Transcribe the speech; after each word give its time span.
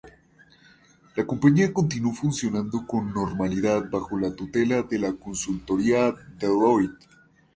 La 1.15 1.27
compañía 1.27 1.71
continuó 1.71 2.11
funcionando 2.11 2.87
con 2.87 3.13
normalidad 3.13 3.87
bajo 3.91 4.17
la 4.17 4.35
tutela 4.35 4.81
de 4.81 4.97
la 4.97 5.13
consultoría 5.13 6.11
Deloitte. 6.39 7.05